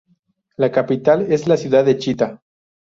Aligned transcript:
La 0.57 0.71
capital 0.71 1.27
es 1.31 1.47
la 1.47 1.57
ciudad 1.57 1.85
de 1.85 1.99
Chitá. 1.99 2.41